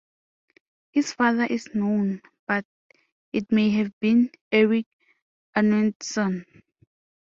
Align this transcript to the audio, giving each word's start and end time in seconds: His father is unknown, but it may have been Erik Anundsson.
His 0.89 1.13
father 1.13 1.45
is 1.45 1.67
unknown, 1.67 2.23
but 2.47 2.65
it 3.33 3.51
may 3.51 3.69
have 3.69 3.91
been 3.99 4.31
Erik 4.51 4.87
Anundsson. 5.55 6.43